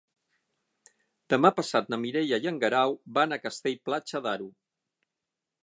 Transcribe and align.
Demà 1.33 1.51
passat 1.59 1.91
na 1.95 1.99
Mireia 2.05 2.39
i 2.45 2.49
en 2.53 2.57
Guerau 2.65 2.97
van 3.19 3.37
a 3.37 3.41
Castell-Platja 3.45 4.23
d'Aro. 4.27 4.49